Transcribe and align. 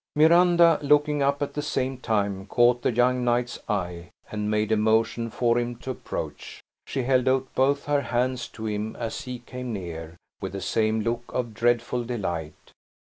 Miranda, 0.15 0.79
looking 0.81 1.21
up 1.21 1.43
at 1.43 1.53
the 1.53 1.61
same 1.61 1.99
time, 1.99 2.47
caught 2.47 2.81
the 2.81 2.91
young 2.91 3.23
knight's 3.23 3.59
eye, 3.69 4.09
and 4.31 4.49
made 4.49 4.71
a 4.71 4.75
motion 4.75 5.29
for 5.29 5.59
him 5.59 5.75
to 5.75 5.91
approach. 5.91 6.63
She 6.87 7.03
held 7.03 7.27
out 7.27 7.53
both 7.53 7.85
her 7.85 8.01
hands 8.01 8.47
to 8.57 8.65
him 8.65 8.95
as 8.95 9.21
he 9.25 9.37
came 9.37 9.71
near, 9.73 10.17
with 10.41 10.53
the 10.53 10.61
same 10.61 11.01
look 11.01 11.25
of 11.31 11.53
dreadful 11.53 12.03
delight. 12.03 12.71